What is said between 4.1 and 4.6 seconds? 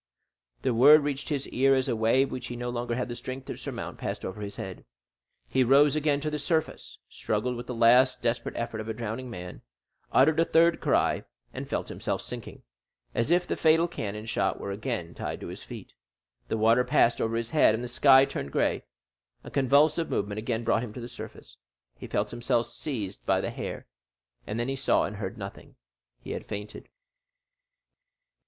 over his